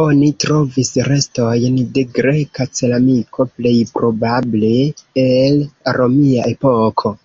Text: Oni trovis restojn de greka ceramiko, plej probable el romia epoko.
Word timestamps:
Oni 0.00 0.26
trovis 0.42 0.90
restojn 1.08 1.80
de 1.96 2.04
greka 2.20 2.68
ceramiko, 2.82 3.48
plej 3.56 3.74
probable 3.98 4.72
el 5.28 5.60
romia 6.00 6.50
epoko. 6.56 7.18